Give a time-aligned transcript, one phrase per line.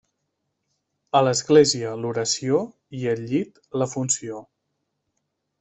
[1.19, 2.63] A l'església l'oració
[3.03, 4.45] i al llit la funció.